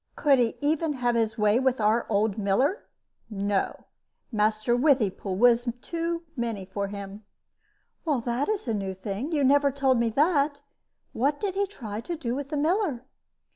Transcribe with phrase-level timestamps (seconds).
[0.15, 2.87] Could he even have his way with our old miller?
[3.29, 3.83] No;
[4.31, 7.23] Master Withypool was too many for him."
[8.07, 9.31] "That is a new thing.
[9.31, 10.59] You never told me that.
[11.13, 13.03] What did he try to do with the miller?"